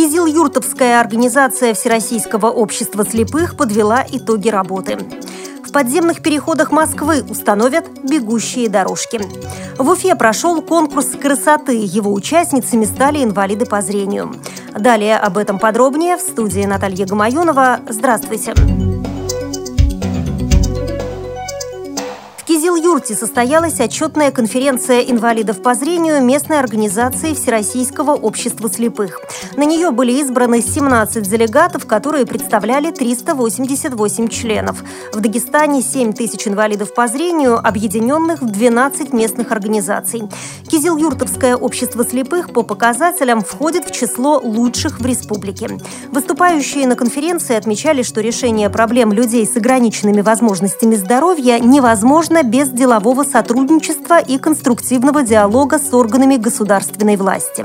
Кизил-Юртовская 0.00 0.98
организация 0.98 1.74
Всероссийского 1.74 2.46
общества 2.46 3.04
слепых 3.04 3.54
подвела 3.54 4.02
итоги 4.10 4.48
работы. 4.48 4.98
В 5.62 5.70
подземных 5.72 6.22
переходах 6.22 6.72
Москвы 6.72 7.22
установят 7.22 7.84
бегущие 8.02 8.70
дорожки. 8.70 9.20
В 9.76 9.90
Уфе 9.90 10.14
прошел 10.14 10.62
конкурс 10.62 11.08
красоты. 11.08 11.76
Его 11.84 12.14
участницами 12.14 12.86
стали 12.86 13.22
инвалиды 13.22 13.66
по 13.66 13.82
зрению. 13.82 14.34
Далее 14.74 15.18
об 15.18 15.36
этом 15.36 15.58
подробнее 15.58 16.16
в 16.16 16.22
студии 16.22 16.64
Наталья 16.64 17.04
Гамаюнова. 17.04 17.80
Здравствуйте. 17.90 18.54
Здравствуйте. 18.56 19.19
Кизил-Юрте 22.60 23.14
состоялась 23.14 23.80
отчетная 23.80 24.30
конференция 24.30 25.00
инвалидов 25.00 25.62
по 25.62 25.74
зрению 25.74 26.22
местной 26.22 26.58
организации 26.58 27.32
Всероссийского 27.32 28.10
общества 28.10 28.68
слепых. 28.68 29.18
На 29.56 29.64
нее 29.64 29.92
были 29.92 30.12
избраны 30.20 30.60
17 30.60 31.26
делегатов, 31.26 31.86
которые 31.86 32.26
представляли 32.26 32.90
388 32.90 34.28
членов. 34.28 34.84
В 35.14 35.20
Дагестане 35.20 35.80
7 35.80 36.12
тысяч 36.12 36.46
инвалидов 36.46 36.92
по 36.92 37.08
зрению, 37.08 37.66
объединенных 37.66 38.42
в 38.42 38.50
12 38.50 39.14
местных 39.14 39.52
организаций. 39.52 40.24
Кизил-Юртовское 40.68 41.56
общество 41.56 42.04
слепых 42.04 42.52
по 42.52 42.62
показателям 42.62 43.40
входит 43.42 43.86
в 43.86 43.90
число 43.90 44.38
лучших 44.38 45.00
в 45.00 45.06
республике. 45.06 45.80
Выступающие 46.12 46.86
на 46.86 46.94
конференции 46.94 47.56
отмечали, 47.56 48.02
что 48.02 48.20
решение 48.20 48.68
проблем 48.68 49.14
людей 49.14 49.46
с 49.46 49.56
ограниченными 49.56 50.20
возможностями 50.20 50.94
здоровья 50.94 51.58
невозможно 51.58 52.42
без 52.50 52.70
делового 52.70 53.22
сотрудничества 53.22 54.18
и 54.18 54.36
конструктивного 54.36 55.22
диалога 55.22 55.78
с 55.78 55.94
органами 55.94 56.36
государственной 56.36 57.16
власти. 57.16 57.64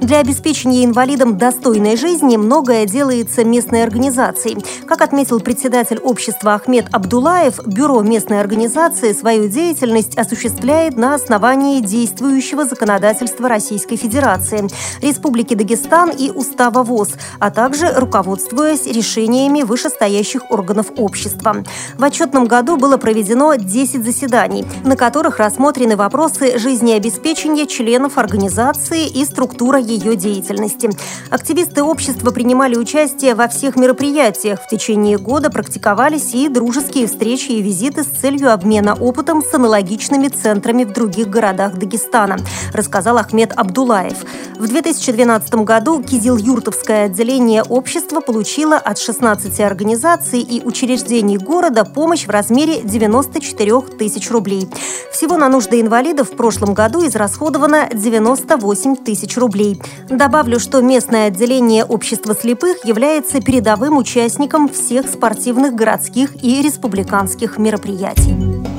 Для 0.00 0.20
обеспечения 0.20 0.84
инвалидам 0.84 1.36
достойной 1.36 1.96
жизни 1.96 2.36
многое 2.36 2.86
делается 2.86 3.44
местной 3.44 3.82
организацией. 3.82 4.64
Как 4.86 5.02
отметил 5.02 5.40
председатель 5.40 5.98
общества 5.98 6.54
Ахмед 6.54 6.86
Абдулаев, 6.92 7.58
бюро 7.66 8.00
местной 8.02 8.40
организации 8.40 9.12
свою 9.12 9.48
деятельность 9.48 10.16
осуществляет 10.16 10.96
на 10.96 11.16
основании 11.16 11.80
действующего 11.80 12.64
законодательства 12.64 13.48
Российской 13.48 13.96
Федерации, 13.96 14.68
Республики 15.02 15.54
Дагестан 15.54 16.10
и 16.10 16.30
Устава 16.30 16.84
ВОЗ, 16.84 17.14
а 17.40 17.50
также 17.50 17.92
руководствуясь 17.92 18.86
решениями 18.86 19.62
вышестоящих 19.62 20.48
органов 20.52 20.86
общества. 20.96 21.64
В 21.96 22.04
отчетном 22.04 22.46
году 22.46 22.76
было 22.76 22.98
проведено 22.98 23.56
10 23.56 24.04
заседаний, 24.04 24.64
на 24.84 24.96
которых 24.96 25.38
рассмотрены 25.38 25.96
вопросы 25.96 26.56
жизнеобеспечения 26.56 27.66
членов 27.66 28.16
организации 28.16 29.08
и 29.08 29.24
структура 29.24 29.87
ее 29.88 30.16
деятельности. 30.16 30.90
Активисты 31.30 31.82
общества 31.82 32.30
принимали 32.30 32.76
участие 32.76 33.34
во 33.34 33.48
всех 33.48 33.76
мероприятиях. 33.76 34.60
В 34.62 34.68
течение 34.68 35.18
года 35.18 35.50
практиковались 35.50 36.34
и 36.34 36.48
дружеские 36.48 37.06
встречи 37.06 37.52
и 37.52 37.62
визиты 37.62 38.04
с 38.04 38.06
целью 38.06 38.52
обмена 38.52 38.94
опытом 38.94 39.42
с 39.42 39.52
аналогичными 39.54 40.28
центрами 40.28 40.84
в 40.84 40.92
других 40.92 41.28
городах 41.28 41.74
Дагестана, 41.74 42.38
рассказал 42.72 43.18
Ахмед 43.18 43.52
Абдулаев. 43.56 44.24
В 44.58 44.66
2012 44.66 45.54
году 45.56 46.02
Кизил-Юртовское 46.02 47.04
отделение 47.04 47.62
общества 47.62 48.20
получило 48.20 48.76
от 48.76 48.98
16 48.98 49.60
организаций 49.60 50.40
и 50.40 50.62
учреждений 50.64 51.38
города 51.38 51.84
помощь 51.84 52.26
в 52.26 52.30
размере 52.30 52.80
94 52.82 53.80
тысяч 53.98 54.30
рублей. 54.30 54.68
Всего 55.12 55.36
на 55.36 55.48
нужды 55.48 55.80
инвалидов 55.80 56.30
в 56.30 56.36
прошлом 56.36 56.74
году 56.74 57.06
израсходовано 57.06 57.88
98 57.92 58.96
тысяч 58.96 59.36
рублей. 59.36 59.77
Добавлю, 60.08 60.58
что 60.58 60.80
местное 60.80 61.28
отделение 61.28 61.84
общества 61.84 62.34
слепых 62.34 62.84
является 62.84 63.40
передовым 63.40 63.96
участником 63.96 64.68
всех 64.68 65.08
спортивных 65.08 65.74
городских 65.74 66.42
и 66.42 66.62
республиканских 66.62 67.58
мероприятий. 67.58 68.77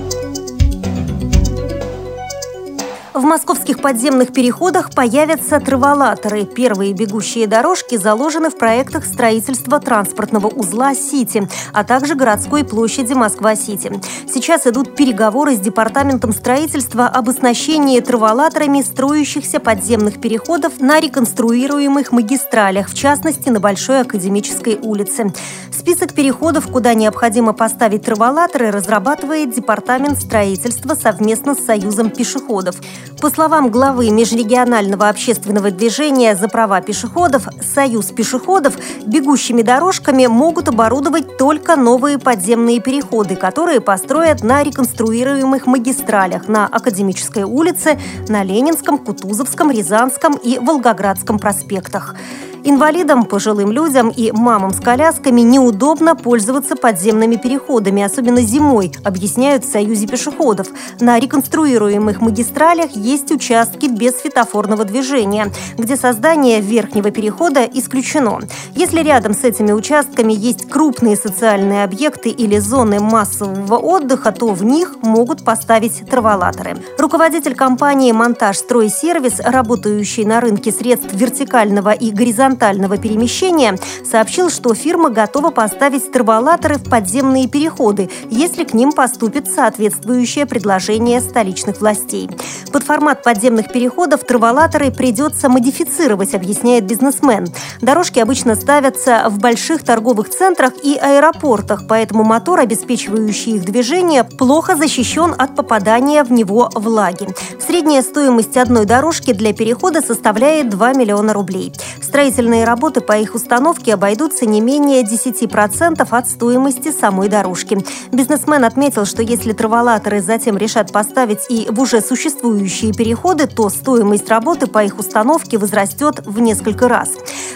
В 3.14 3.24
московских 3.24 3.82
подземных 3.82 4.34
переходах 4.34 4.92
появятся 4.94 5.60
траволаторы. 5.60 6.46
Первые 6.46 6.94
бегущие 6.94 7.48
дорожки 7.48 7.98
заложены 7.98 8.52
в 8.52 8.58
проектах 8.58 9.04
строительства 9.04 9.80
транспортного 9.80 10.46
узла 10.46 10.94
«Сити», 10.94 11.50
а 11.74 11.84
также 11.84 12.14
городской 12.14 12.64
площади 12.64 13.14
Москва-Сити. 13.14 14.00
Сейчас 14.32 14.68
идут 14.68 14.96
переговоры 14.96 15.56
с 15.56 15.60
Департаментом 15.60 16.34
строительства 16.34 17.08
об 17.08 17.30
оснащении 17.30 18.00
траволаторами 18.00 18.84
строящихся 18.84 19.60
подземных 19.60 20.22
переходов 20.22 20.80
на 20.80 21.00
реконструируемых 21.00 22.12
магистралях, 22.12 22.90
в 22.90 22.94
частности, 22.94 23.50
на 23.50 23.60
Большой 23.60 24.02
Академической 24.02 24.78
улице. 24.80 25.34
Список 25.72 26.14
переходов, 26.14 26.68
куда 26.68 26.94
необходимо 26.94 27.54
поставить 27.54 28.04
траволаторы, 28.04 28.70
разрабатывает 28.70 29.56
Департамент 29.56 30.20
строительства 30.20 30.94
совместно 30.94 31.56
с 31.56 31.66
Союзом 31.66 32.12
пешеходов. 32.12 32.76
По 33.22 33.30
словам 33.30 33.70
главы 33.70 34.10
межрегионального 34.12 35.10
общественного 35.10 35.72
движения 35.72 36.36
«За 36.36 36.48
права 36.48 36.80
пешеходов», 36.80 37.48
Союз 37.62 38.08
пешеходов 38.08 38.78
бегущими 39.06 39.62
дорожками 39.62 40.26
могут 40.28 40.70
оборудовать 40.70 41.38
только 41.38 41.76
новые 41.76 42.18
подземные 42.18 42.80
переходы, 42.80 43.36
которые 43.36 43.82
построят 43.82 44.42
на 44.42 44.64
реконструируемых 44.64 45.66
магистралях 45.66 46.48
на 46.48 46.66
Академической 46.66 47.44
улице, 47.44 48.00
на 48.30 48.44
Ленинском, 48.44 48.98
Кутузовском, 48.98 49.70
Рязанском 49.70 50.36
и 50.42 50.58
Волгоградском 50.58 51.40
проспектах. 51.40 52.16
Инвалидам, 52.64 53.24
пожилым 53.24 53.72
людям 53.72 54.10
и 54.10 54.32
мамам 54.34 54.74
с 54.74 54.82
колясками 54.82 55.42
неудобно 55.42 56.16
пользоваться 56.16 56.76
подземными 56.76 57.38
переходами, 57.38 58.04
особенно 58.04 58.42
зимой, 58.42 58.92
объясняют 59.06 59.64
в 59.64 59.72
Союзе 59.72 60.08
пешеходов. 60.08 60.68
На 61.00 61.20
реконструируемых 61.20 62.20
магистралях 62.20 62.92
есть 62.92 63.32
участки 63.32 63.86
без 63.86 64.20
светофорного 64.20 64.84
движения, 64.84 65.52
где 65.78 65.96
создание 65.96 66.60
верхнего 66.60 67.12
перехода 67.12 67.64
исключено. 67.64 68.40
Если 68.76 69.02
рядом 69.02 69.34
с 69.34 69.44
этими 69.46 69.72
участками 69.72 70.34
есть 70.34 70.70
крупные 70.70 71.16
социальные 71.16 71.86
объекты 71.86 72.30
или 72.30 72.58
зоны 72.60 73.00
массового 73.00 73.78
отдыха, 73.78 74.34
то 74.34 74.50
в 74.50 74.66
них 74.66 74.98
могут 75.02 75.46
поставить 75.46 76.10
траволаторы. 76.10 76.78
Руководитель 76.98 77.56
компании 77.56 78.12
«Монтаж 78.12 78.58
Стройсервис», 78.58 79.40
работающий 79.40 80.26
на 80.26 80.42
рынке 80.42 80.72
средств 80.72 81.14
вертикального 81.14 81.92
и 81.92 82.12
горизонтального 82.12 82.49
горизонтального 82.50 82.98
перемещения, 82.98 83.78
сообщил, 84.10 84.50
что 84.50 84.74
фирма 84.74 85.10
готова 85.10 85.52
поставить 85.52 86.12
траволаторы 86.12 86.76
в 86.78 86.90
подземные 86.90 87.48
переходы, 87.48 88.10
если 88.30 88.64
к 88.64 88.74
ним 88.74 88.92
поступит 88.92 89.50
соответствующее 89.50 90.46
предложение 90.46 91.22
столичных 91.22 91.80
властей. 91.80 92.30
Под 92.72 92.84
формат 92.84 93.24
подземных 93.24 93.72
переходов 93.72 94.24
траволаторы 94.24 94.92
придется 94.92 95.50
модифицировать, 95.50 96.34
объясняет 96.34 96.86
бизнесмен. 96.86 97.48
Дорожки 97.82 98.20
обычно 98.20 98.56
ставятся 98.56 99.26
в 99.30 99.40
больших 99.40 99.84
торговых 99.84 100.30
центрах 100.30 100.74
и 100.84 100.96
аэропортах, 100.96 101.84
поэтому 101.88 102.24
мотор, 102.24 102.60
обеспечивающий 102.60 103.56
их 103.56 103.66
движение, 103.66 104.24
плохо 104.24 104.76
защищен 104.76 105.36
от 105.38 105.56
попадания 105.56 106.24
в 106.24 106.32
него 106.32 106.70
влаги. 106.74 107.28
Средняя 107.66 108.02
стоимость 108.02 108.58
одной 108.58 108.86
дорожки 108.86 109.34
для 109.34 109.54
перехода 109.54 110.02
составляет 110.02 110.70
2 110.70 110.94
миллиона 110.94 111.34
рублей. 111.34 111.74
Строитель 112.02 112.39
Строительные 112.40 112.64
работы 112.64 113.02
по 113.02 113.20
их 113.20 113.36
установке 113.36 113.96
обойдутся 113.96 114.46
не 114.46 114.62
менее 114.62 115.04
10% 115.04 116.08
от 116.10 116.30
стоимости 116.30 116.90
самой 116.90 117.28
дорожки. 117.28 117.84
Бизнесмен 118.14 118.64
отметил, 118.64 119.04
что 119.04 119.22
если 119.22 119.52
траволаторы 119.52 120.22
затем 120.22 120.56
решат 120.58 120.94
поставить 120.94 121.40
и 121.50 121.68
в 121.70 121.82
уже 121.82 122.00
существующие 122.00 122.94
переходы, 122.94 123.46
то 123.46 123.68
стоимость 123.68 124.30
работы 124.30 124.68
по 124.68 124.82
их 124.86 125.00
установке 125.00 125.58
возрастет 125.58 126.22
в 126.26 126.40
несколько 126.40 126.88
раз. 126.88 127.10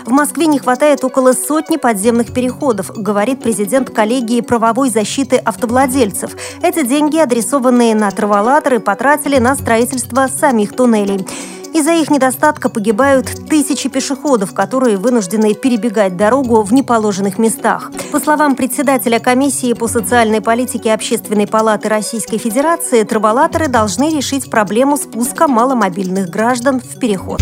В 0.06 0.12
Москве 0.12 0.48
не 0.48 0.60
хватает 0.60 1.06
около 1.06 1.32
сотни 1.32 1.78
подземных 1.78 2.34
переходов, 2.34 2.92
говорит 2.94 3.42
президент 3.42 3.90
коллегии 3.90 4.42
правовой 4.42 4.90
защиты 4.90 5.38
автовладельцев. 5.38 6.36
Эти 6.62 6.86
деньги, 6.86 7.16
адресованные 7.20 7.96
на 7.96 8.12
траволаторы, 8.12 8.82
потратили 8.82 9.38
на 9.38 9.56
строительство 9.56 10.28
самих 10.28 10.76
туннелей. 10.76 11.26
Из-за 11.74 11.94
их 11.94 12.12
недостатка 12.12 12.70
погибают 12.70 13.50
тысячи 13.50 13.90
пешеходов, 13.90 14.54
которые 14.54 14.98
вынуждены 14.98 15.56
перебегать 15.56 16.16
дорогу 16.16 16.62
в 16.62 16.72
неположенных 16.72 17.40
местах. 17.40 17.92
По 18.12 18.20
словам 18.20 18.56
председателя 18.56 19.20
комиссии 19.20 19.74
по 19.74 19.88
социальной 19.88 20.40
политике 20.40 20.94
Общественной 20.94 21.48
палаты 21.48 21.90
Российской 21.90 22.38
Федерации, 22.38 23.04
траволаторы 23.04 23.68
должны 23.68 24.16
решить 24.16 24.52
проблему 24.52 24.98
спуска 24.98 25.48
маломобильных 25.48 26.30
граждан 26.30 26.80
в 26.80 27.00
переход. 27.00 27.42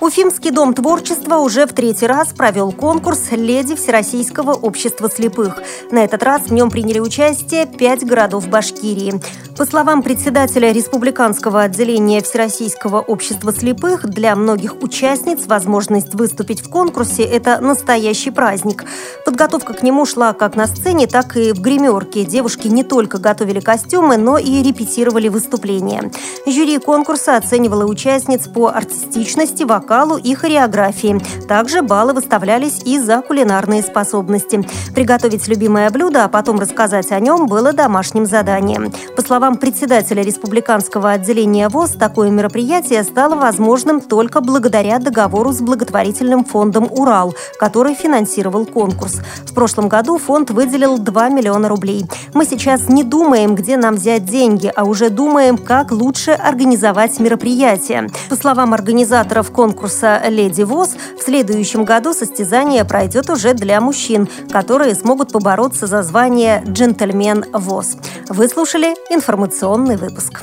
Уфимский 0.00 0.50
дом 0.50 0.72
творчества 0.72 1.36
уже 1.36 1.66
в 1.66 1.74
третий 1.74 2.06
раз 2.06 2.28
провел 2.28 2.72
конкурс 2.72 3.30
«Леди 3.30 3.76
Всероссийского 3.76 4.52
общества 4.54 5.10
слепых». 5.10 5.58
На 5.90 6.02
этот 6.02 6.22
раз 6.22 6.44
в 6.46 6.52
нем 6.52 6.70
приняли 6.70 6.98
участие 6.98 7.66
пять 7.66 8.06
городов 8.06 8.48
Башкирии. 8.48 9.20
По 9.58 9.66
словам 9.66 10.04
председателя 10.04 10.70
республиканского 10.70 11.62
отделения 11.62 12.22
Всероссийского 12.22 13.00
общества 13.00 13.52
слепых, 13.52 14.08
для 14.08 14.36
многих 14.36 14.80
участниц 14.80 15.46
возможность 15.48 16.14
выступить 16.14 16.60
в 16.60 16.70
конкурсе– 16.70 17.22
это 17.24 17.58
настоящий 17.60 18.30
праздник. 18.30 18.84
Подготовка 19.24 19.72
к 19.74 19.82
нему 19.82 20.06
шла 20.06 20.32
как 20.32 20.54
на 20.54 20.68
сцене, 20.68 21.08
так 21.08 21.36
и 21.36 21.50
в 21.50 21.60
гримерке. 21.60 22.24
Девушки 22.24 22.68
не 22.68 22.84
только 22.84 23.18
готовили 23.18 23.58
костюмы, 23.58 24.16
но 24.16 24.38
и 24.38 24.62
репетировали 24.62 25.26
выступления. 25.26 26.12
Жюри 26.46 26.78
конкурса 26.78 27.36
оценивало 27.36 27.84
участниц 27.84 28.46
по 28.46 28.68
артистичности, 28.68 29.64
вокалу 29.64 30.18
и 30.18 30.34
хореографии. 30.36 31.20
Также 31.48 31.82
баллы 31.82 32.12
выставлялись 32.12 32.80
и 32.84 33.00
за 33.00 33.22
кулинарные 33.22 33.82
способности. 33.82 34.64
Приготовить 34.94 35.48
любимое 35.48 35.90
блюдо, 35.90 36.22
а 36.22 36.28
потом 36.28 36.60
рассказать 36.60 37.10
о 37.10 37.18
нем 37.18 37.48
было 37.48 37.72
домашним 37.72 38.24
заданием. 38.24 38.92
По 39.16 39.22
словам 39.22 39.47
словам 39.48 39.60
председателя 39.60 40.22
республиканского 40.22 41.12
отделения 41.12 41.70
ВОЗ, 41.70 41.92
такое 41.92 42.30
мероприятие 42.30 43.02
стало 43.02 43.34
возможным 43.34 44.02
только 44.02 44.42
благодаря 44.42 44.98
договору 44.98 45.52
с 45.52 45.60
благотворительным 45.62 46.44
фондом 46.44 46.86
«Урал», 46.90 47.34
который 47.58 47.94
финансировал 47.94 48.66
конкурс. 48.66 49.20
В 49.46 49.54
прошлом 49.54 49.88
году 49.88 50.18
фонд 50.18 50.50
выделил 50.50 50.98
2 50.98 51.28
миллиона 51.30 51.70
рублей. 51.70 52.04
Мы 52.34 52.44
сейчас 52.44 52.90
не 52.90 53.04
думаем, 53.04 53.54
где 53.54 53.78
нам 53.78 53.94
взять 53.94 54.26
деньги, 54.26 54.70
а 54.76 54.84
уже 54.84 55.08
думаем, 55.08 55.56
как 55.56 55.92
лучше 55.92 56.32
организовать 56.32 57.18
мероприятие. 57.18 58.10
По 58.28 58.36
словам 58.36 58.74
организаторов 58.74 59.50
конкурса 59.50 60.20
«Леди 60.28 60.62
ВОЗ», 60.62 60.90
в 61.18 61.24
следующем 61.24 61.86
году 61.86 62.12
состязание 62.12 62.84
пройдет 62.84 63.30
уже 63.30 63.54
для 63.54 63.80
мужчин, 63.80 64.28
которые 64.50 64.94
смогут 64.94 65.32
побороться 65.32 65.86
за 65.86 66.02
звание 66.02 66.62
«Джентльмен 66.66 67.46
ВОЗ». 67.54 67.96
Вы 68.28 68.46
слушали 68.48 68.94
информационный 69.38 69.96
выпуск. 69.96 70.40